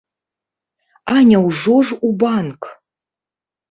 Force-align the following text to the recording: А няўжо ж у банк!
А 1.13 1.23
няўжо 1.33 1.79
ж 1.87 2.01
у 2.11 2.13
банк! 2.27 2.61